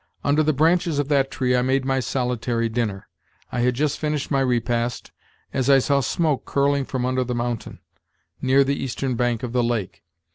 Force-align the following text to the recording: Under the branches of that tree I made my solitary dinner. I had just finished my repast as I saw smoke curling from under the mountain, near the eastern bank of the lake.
Under 0.23 0.41
the 0.41 0.51
branches 0.51 0.97
of 0.97 1.09
that 1.09 1.29
tree 1.29 1.55
I 1.55 1.61
made 1.61 1.85
my 1.85 1.99
solitary 1.99 2.67
dinner. 2.69 3.07
I 3.51 3.59
had 3.59 3.75
just 3.75 3.99
finished 3.99 4.31
my 4.31 4.39
repast 4.39 5.11
as 5.53 5.69
I 5.69 5.77
saw 5.77 5.99
smoke 5.99 6.43
curling 6.43 6.85
from 6.85 7.05
under 7.05 7.23
the 7.23 7.35
mountain, 7.35 7.81
near 8.41 8.63
the 8.63 8.83
eastern 8.83 9.13
bank 9.13 9.43
of 9.43 9.53
the 9.53 9.61
lake. 9.63 10.01